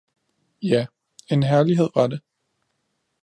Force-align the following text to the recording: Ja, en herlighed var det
Ja, 0.61 0.87
en 1.27 1.43
herlighed 1.43 1.89
var 1.95 2.07
det 2.07 2.19